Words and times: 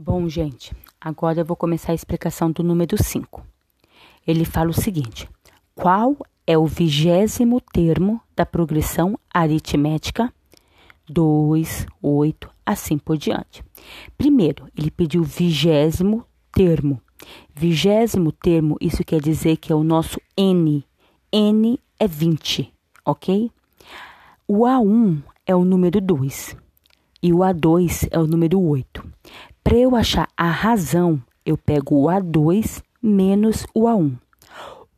Bom, 0.00 0.28
gente, 0.28 0.72
agora 1.00 1.40
eu 1.40 1.44
vou 1.44 1.56
começar 1.56 1.90
a 1.90 1.94
explicação 1.94 2.52
do 2.52 2.62
número 2.62 2.96
5. 2.96 3.44
Ele 4.24 4.44
fala 4.44 4.70
o 4.70 4.72
seguinte: 4.72 5.28
qual 5.74 6.16
é 6.46 6.56
o 6.56 6.66
vigésimo 6.66 7.60
termo 7.60 8.20
da 8.36 8.46
progressão 8.46 9.18
aritmética? 9.34 10.32
2, 11.10 11.84
8, 12.00 12.48
assim 12.64 12.96
por 12.96 13.18
diante. 13.18 13.64
Primeiro, 14.16 14.68
ele 14.78 14.92
pediu 14.92 15.24
vigésimo 15.24 16.24
termo. 16.52 17.02
Vigésimo 17.52 18.30
termo, 18.30 18.76
isso 18.80 19.02
quer 19.04 19.20
dizer 19.20 19.56
que 19.56 19.72
é 19.72 19.74
o 19.74 19.82
nosso 19.82 20.20
N. 20.36 20.86
N 21.32 21.80
é 21.98 22.06
20, 22.06 22.72
ok? 23.04 23.50
O 24.46 24.58
A1 24.58 25.20
é 25.44 25.56
o 25.56 25.64
número 25.64 26.00
2 26.00 26.56
e 27.20 27.32
o 27.32 27.38
A2 27.38 28.06
é 28.12 28.18
o 28.20 28.28
número 28.28 28.60
8. 28.60 29.07
Para 29.62 29.76
eu 29.76 29.94
achar 29.94 30.28
a 30.36 30.50
razão, 30.50 31.22
eu 31.44 31.56
pego 31.56 31.96
o 31.96 32.06
A2 32.06 32.82
menos 33.02 33.66
o 33.74 33.82
A1. 33.82 34.16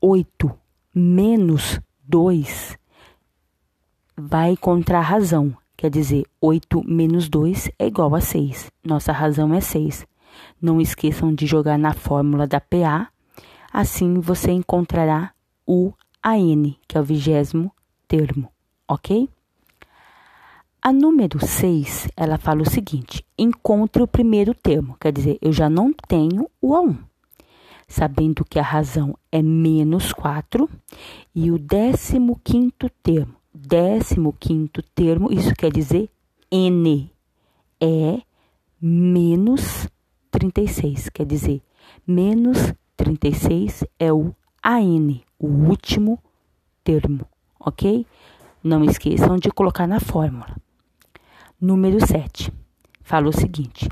8 0.01 0.51
menos 0.95 1.80
2 2.06 2.79
vai 4.16 4.53
encontrar 4.53 4.98
a 4.98 5.03
razão. 5.03 5.56
Quer 5.77 5.91
dizer, 5.91 6.25
8 6.41 6.83
menos 6.87 7.29
2 7.29 7.70
é 7.79 7.87
igual 7.87 8.15
a 8.15 8.20
6. 8.20 8.70
Nossa 8.84 9.12
razão 9.12 9.55
é 9.55 9.61
6. 9.61 10.06
Não 10.61 10.81
esqueçam 10.81 11.34
de 11.34 11.47
jogar 11.47 11.78
na 11.78 11.92
fórmula 11.92 12.47
da 12.47 12.61
PA. 12.61 13.09
Assim 13.73 14.20
você 14.20 14.51
encontrará 14.51 15.33
o 15.67 15.92
AN, 16.23 16.75
que 16.87 16.98
é 16.98 17.01
o 17.01 17.05
vigésimo 17.05 17.73
termo, 18.06 18.51
ok? 18.87 19.28
A 20.83 20.95
número 20.95 21.39
6, 21.45 22.09
ela 22.16 22.39
fala 22.39 22.62
o 22.62 22.70
seguinte: 22.70 23.23
encontre 23.37 24.02
o 24.02 24.07
primeiro 24.07 24.55
termo, 24.55 24.97
quer 24.98 25.12
dizer, 25.12 25.37
eu 25.43 25.53
já 25.53 25.69
não 25.69 25.93
tenho 25.93 26.50
o 26.59 26.72
A1, 26.72 26.97
sabendo 27.87 28.47
que 28.47 28.59
a 28.59 28.62
razão 28.62 29.14
é 29.31 29.42
menos 29.42 30.11
4 30.14 30.67
e 31.34 31.50
o 31.50 31.59
décimo 31.59 32.41
quinto 32.42 32.89
termo. 33.03 33.34
Décimo 33.53 34.33
quinto 34.33 34.83
termo, 34.95 35.31
isso 35.31 35.55
quer 35.55 35.70
dizer 35.70 36.09
N, 36.50 37.12
é 37.78 38.22
menos 38.81 39.87
36, 40.31 41.11
quer 41.11 41.27
dizer, 41.27 41.61
menos 42.06 42.72
36 42.97 43.84
é 43.98 44.11
o 44.11 44.34
AN, 44.62 45.20
o 45.39 45.47
último 45.47 46.19
termo, 46.83 47.27
ok? 47.59 48.06
Não 48.65 48.83
esqueçam 48.83 49.37
de 49.37 49.50
colocar 49.50 49.87
na 49.87 50.00
fórmula. 50.00 50.56
Número 51.61 52.00
7. 52.00 52.50
Fala 53.03 53.28
o 53.28 53.33
seguinte: 53.33 53.86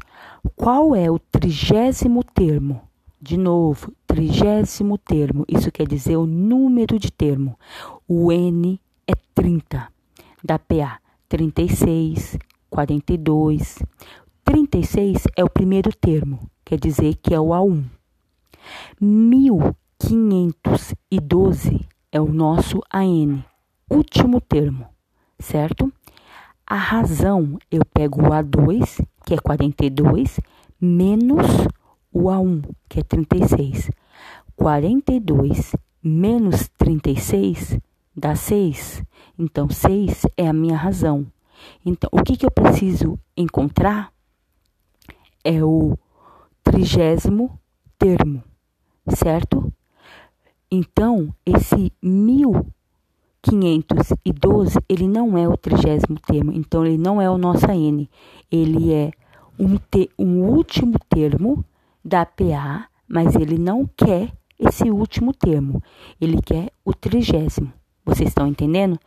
qual 0.57 0.97
é 0.97 1.11
o 1.11 1.19
trigésimo 1.19 2.25
termo? 2.25 2.81
De 3.21 3.37
novo, 3.37 3.93
trigésimo 4.07 4.97
termo. 4.97 5.45
Isso 5.47 5.71
quer 5.71 5.87
dizer 5.87 6.17
o 6.17 6.25
número 6.25 6.99
de 6.99 7.13
termo. 7.13 7.59
O 8.09 8.33
N 8.33 8.81
é 9.07 9.13
30. 9.35 9.87
Da 10.43 10.59
PA, 10.59 10.99
36, 11.29 12.39
42. 12.71 13.83
36 14.45 15.25
é 15.37 15.45
o 15.45 15.51
primeiro 15.51 15.95
termo, 15.95 16.51
quer 16.65 16.81
dizer 16.81 17.17
que 17.17 17.35
é 17.35 17.41
o 17.41 17.49
A1. 17.49 17.85
1512 18.99 21.87
é 22.11 22.19
o 22.19 22.33
nosso 22.33 22.81
AN, 22.91 23.45
último 23.91 24.41
termo, 24.41 24.87
certo? 25.39 25.93
A 26.71 26.77
razão, 26.77 27.59
eu 27.71 27.83
pego 27.83 28.21
o 28.21 28.29
A2, 28.29 29.03
que 29.25 29.33
é 29.33 29.39
42, 29.39 30.39
menos 30.79 31.47
o 32.13 32.25
A1, 32.25 32.63
que 32.87 33.01
é 33.01 33.03
36. 33.03 33.91
42 34.55 35.73
menos 36.03 36.69
36 36.77 37.79
dá 38.15 38.37
6. 38.37 39.03
Então, 39.39 39.71
6 39.71 40.27
é 40.37 40.47
a 40.47 40.53
minha 40.53 40.77
razão. 40.77 41.27
Então, 41.87 42.11
o 42.13 42.23
que, 42.23 42.37
que 42.37 42.45
eu 42.45 42.51
preciso 42.51 43.19
encontrar? 43.35 44.13
É 45.43 45.65
o 45.65 45.97
trigésimo 46.63 47.59
termo, 47.99 48.45
certo? 49.17 49.73
Então, 50.71 51.35
esse 51.47 51.91
mil 52.03 52.67
512, 53.43 54.79
ele 54.89 55.07
não 55.07 55.37
é 55.39 55.49
o 55.49 55.57
trigésimo 55.57 56.19
termo, 56.21 56.53
então 56.53 56.85
ele 56.85 56.99
não 56.99 57.21
é 57.21 57.31
o 57.31 57.39
nosso 57.39 57.71
N. 57.71 58.09
Ele 58.51 58.93
é 58.93 59.11
um, 59.59 59.77
te, 59.77 60.11
um 60.19 60.43
último 60.45 60.99
termo 61.09 61.65
da 62.05 62.27
PA, 62.27 62.89
mas 63.07 63.35
ele 63.35 63.59
não 63.59 63.89
quer 63.97 64.33
esse 64.59 64.91
último 64.91 65.33
termo. 65.33 65.83
Ele 66.21 66.41
quer 66.43 66.73
o 66.85 66.93
trigésimo. 66.93 67.73
Vocês 68.05 68.31
estão 68.31 68.47
entendendo? 68.47 68.99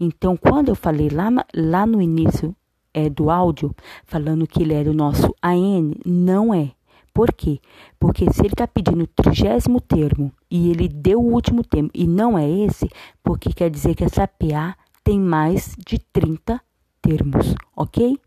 Então, 0.00 0.36
quando 0.36 0.68
eu 0.68 0.74
falei 0.74 1.08
lá, 1.08 1.28
lá 1.54 1.86
no 1.86 2.00
início 2.00 2.56
é, 2.92 3.10
do 3.10 3.30
áudio, 3.30 3.74
falando 4.04 4.46
que 4.46 4.62
ele 4.62 4.72
era 4.72 4.90
o 4.90 4.94
nosso 4.94 5.34
AN, 5.42 5.92
não 6.04 6.54
é. 6.54 6.72
Por 7.12 7.32
quê? 7.32 7.60
Porque 8.00 8.30
se 8.32 8.40
ele 8.40 8.54
está 8.54 8.66
pedindo 8.66 9.04
o 9.04 9.06
trigésimo 9.06 9.80
termo 9.80 10.32
e 10.50 10.70
ele 10.70 10.88
deu 10.88 11.20
o 11.20 11.32
último 11.32 11.64
termo 11.64 11.90
e 11.92 12.06
não 12.06 12.38
é 12.38 12.48
esse, 12.48 12.88
porque 13.22 13.52
quer 13.52 13.70
dizer 13.70 13.94
que 13.94 14.04
essa 14.04 14.26
PA 14.26 14.76
tem 15.02 15.20
mais 15.20 15.74
de 15.78 15.98
30 15.98 16.60
termos, 17.00 17.54
ok? 17.74 18.18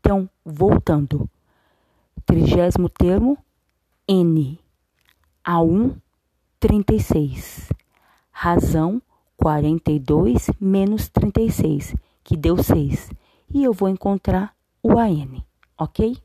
Então, 0.00 0.28
voltando. 0.44 1.28
Trigésimo 2.26 2.88
termo, 2.88 3.38
N. 4.08 4.58
A1, 5.44 5.96
36. 6.58 7.70
Razão, 8.30 9.00
42 9.36 10.50
menos 10.60 11.08
36, 11.08 11.94
que 12.22 12.36
deu 12.36 12.62
6. 12.62 13.10
E 13.52 13.62
eu 13.62 13.72
vou 13.72 13.88
encontrar 13.88 14.54
o 14.82 14.98
AN, 14.98 15.42
ok? 15.78 16.16